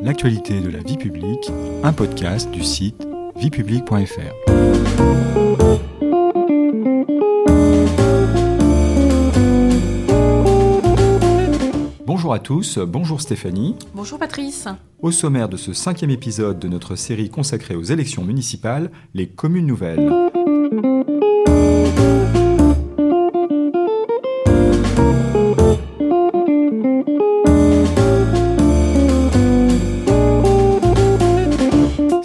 [0.00, 1.50] l'actualité de la vie publique,
[1.82, 4.34] un podcast du site viepublique.fr.
[12.06, 13.74] Bonjour à tous, bonjour Stéphanie.
[13.94, 14.68] Bonjour Patrice.
[15.00, 19.66] Au sommaire de ce cinquième épisode de notre série consacrée aux élections municipales, les communes
[19.66, 20.12] nouvelles.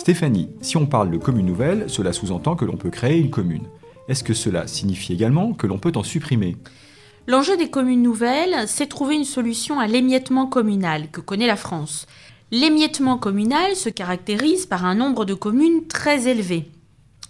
[0.03, 3.69] Stéphanie, si on parle de commune nouvelle, cela sous-entend que l'on peut créer une commune.
[4.09, 6.57] Est-ce que cela signifie également que l'on peut en supprimer?
[7.25, 12.05] L'enjeu des communes nouvelles, c'est trouver une solution à l'émiettement communal que connaît la France.
[12.51, 16.69] L'émiettement communal se caractérise par un nombre de communes très élevé.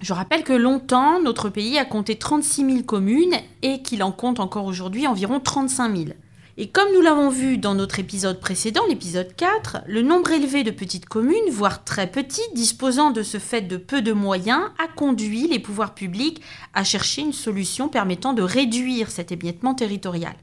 [0.02, 4.40] Je rappelle que longtemps, notre pays a compté 36 000 communes et qu'il en compte
[4.40, 6.10] encore aujourd'hui environ 35 000.
[6.56, 10.70] Et comme nous l'avons vu dans notre épisode précédent, l'épisode 4, le nombre élevé de
[10.70, 15.48] petites communes, voire très petites, disposant de ce fait de peu de moyens, a conduit
[15.48, 16.44] les pouvoirs publics
[16.76, 20.36] à chercher une solution permettant de réduire cet émiettement territorial.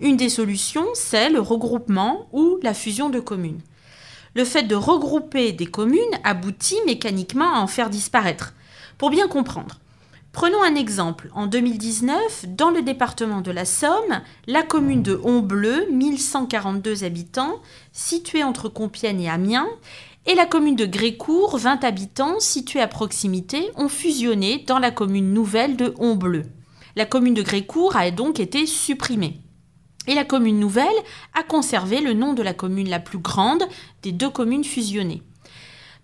[0.00, 3.60] Une des solutions, c'est le regroupement ou la fusion de communes.
[4.34, 8.54] Le fait de regrouper des communes aboutit mécaniquement à en faire disparaître.
[8.98, 9.78] Pour bien comprendre,
[10.38, 11.30] Prenons un exemple.
[11.34, 17.56] En 2019, dans le département de la Somme, la commune de Honbleu, 1142 habitants,
[17.90, 19.66] située entre Compiègne et Amiens,
[20.26, 25.34] et la commune de Grécourt, 20 habitants, située à proximité, ont fusionné dans la commune
[25.34, 26.44] nouvelle de Honbleu.
[26.94, 29.40] La commune de Grécourt a donc été supprimée.
[30.06, 30.86] Et la commune nouvelle
[31.34, 33.64] a conservé le nom de la commune la plus grande
[34.04, 35.24] des deux communes fusionnées.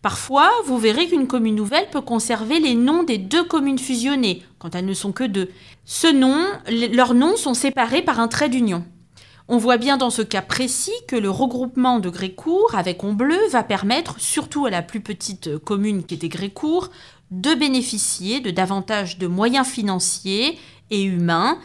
[0.05, 4.75] Parfois, vous verrez qu'une commune nouvelle peut conserver les noms des deux communes fusionnées, quand
[4.75, 5.49] elles ne sont que deux.
[5.87, 6.45] Ce nom,
[6.93, 8.85] leurs noms sont séparés par un trait d'union.
[9.49, 13.63] On voit bien dans ce cas précis que le regroupement de Grécourt avec Honbleu va
[13.63, 16.91] permettre, surtout à la plus petite commune qui était Grécourt,
[17.31, 20.59] de bénéficier de davantage de moyens financiers
[20.91, 21.57] et humains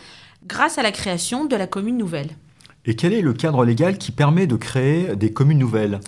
[0.47, 2.29] grâce à la création de la commune nouvelle.
[2.85, 6.00] Et quel est le cadre légal qui permet de créer des communes nouvelles?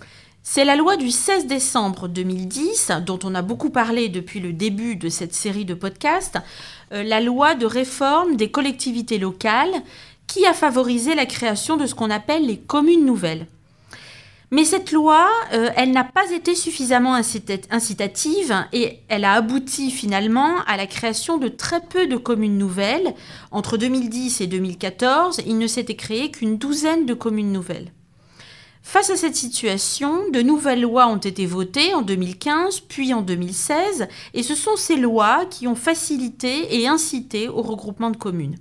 [0.43, 4.95] C'est la loi du 16 décembre 2010, dont on a beaucoup parlé depuis le début
[4.95, 6.39] de cette série de podcasts,
[6.93, 9.83] euh, la loi de réforme des collectivités locales,
[10.25, 13.45] qui a favorisé la création de ce qu'on appelle les communes nouvelles.
[14.49, 20.55] Mais cette loi, euh, elle n'a pas été suffisamment incitative et elle a abouti finalement
[20.67, 23.13] à la création de très peu de communes nouvelles.
[23.51, 27.91] Entre 2010 et 2014, il ne s'était créé qu'une douzaine de communes nouvelles.
[28.83, 34.07] Face à cette situation, de nouvelles lois ont été votées en 2015 puis en 2016
[34.33, 38.57] et ce sont ces lois qui ont facilité et incité au regroupement de communes.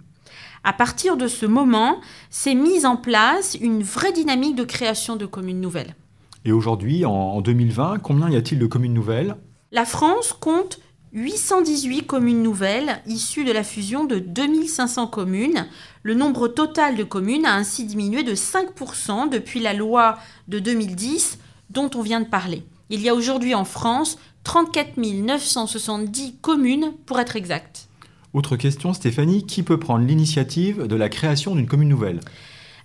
[0.62, 5.24] À partir de ce moment, s'est mise en place une vraie dynamique de création de
[5.24, 5.96] communes nouvelles.
[6.44, 9.36] Et aujourd'hui, en 2020, combien y a-t-il de communes nouvelles?
[9.72, 10.80] La France compte
[11.12, 15.66] 818 communes nouvelles issues de la fusion de 2500 communes.
[16.04, 21.38] Le nombre total de communes a ainsi diminué de 5% depuis la loi de 2010
[21.70, 22.62] dont on vient de parler.
[22.90, 27.88] Il y a aujourd'hui en France 34 970 communes pour être exact.
[28.32, 32.20] Autre question, Stéphanie, qui peut prendre l'initiative de la création d'une commune nouvelle?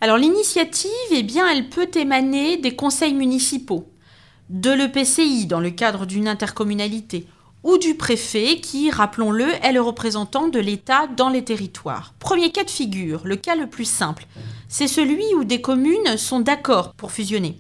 [0.02, 3.88] Alors l'initiative, eh bien, elle peut émaner des conseils municipaux,
[4.50, 7.28] de l'EPCI dans le cadre d'une intercommunalité,
[7.66, 12.14] ou du préfet qui, rappelons-le, est le représentant de l'État dans les territoires.
[12.20, 14.28] Premier cas de figure, le cas le plus simple,
[14.70, 17.58] c'est celui où des communes sont d'accord pour fusionner.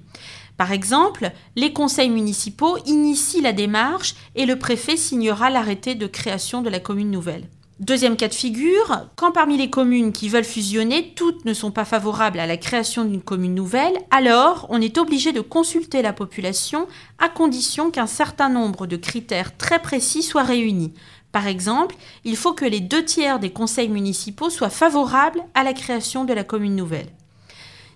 [0.58, 6.62] Par exemple, les conseils municipaux initient la démarche et le préfet signera l'arrêté de création
[6.62, 7.50] de la commune nouvelle.
[7.82, 11.84] Deuxième cas de figure, quand parmi les communes qui veulent fusionner, toutes ne sont pas
[11.84, 16.88] favorables à la création d'une commune nouvelle, alors on est obligé de consulter la population
[17.20, 20.94] à condition qu'un certain nombre de critères très précis soient réunis.
[21.34, 25.74] Par exemple, il faut que les deux tiers des conseils municipaux soient favorables à la
[25.74, 27.10] création de la commune nouvelle.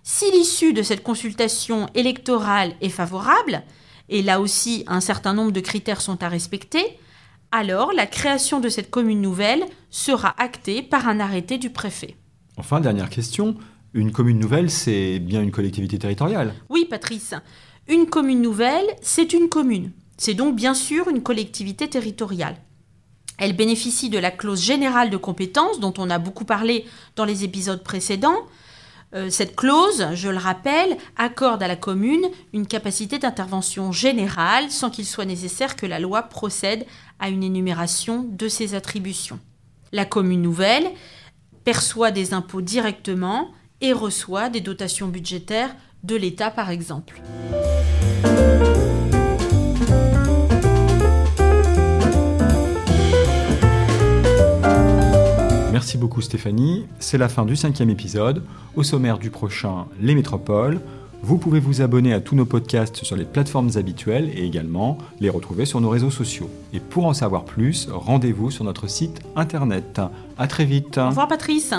[0.03, 3.63] Si l'issue de cette consultation électorale est favorable,
[4.09, 6.99] et là aussi un certain nombre de critères sont à respecter,
[7.51, 12.15] alors la création de cette commune nouvelle sera actée par un arrêté du préfet.
[12.57, 13.55] Enfin, dernière question,
[13.93, 17.33] une commune nouvelle, c'est bien une collectivité territoriale Oui, Patrice.
[17.87, 19.91] Une commune nouvelle, c'est une commune.
[20.17, 22.57] C'est donc bien sûr une collectivité territoriale.
[23.37, 26.85] Elle bénéficie de la clause générale de compétence dont on a beaucoup parlé
[27.15, 28.45] dans les épisodes précédents.
[29.15, 34.89] Euh, cette clause, je le rappelle, accorde à la commune une capacité d'intervention générale sans
[34.89, 36.85] qu'il soit nécessaire que la loi procède
[37.19, 39.39] à une énumération de ses attributions.
[39.91, 40.91] La commune nouvelle
[41.63, 43.51] perçoit des impôts directement
[43.81, 47.21] et reçoit des dotations budgétaires de l'État par exemple.
[55.79, 56.87] Merci beaucoup Stéphanie.
[56.99, 58.43] C'est la fin du cinquième épisode.
[58.75, 60.81] Au sommaire du prochain, les métropoles.
[61.23, 65.29] Vous pouvez vous abonner à tous nos podcasts sur les plateformes habituelles et également les
[65.29, 66.49] retrouver sur nos réseaux sociaux.
[66.73, 70.01] Et pour en savoir plus, rendez-vous sur notre site internet.
[70.37, 70.97] À très vite.
[70.97, 71.73] Au revoir Patrice.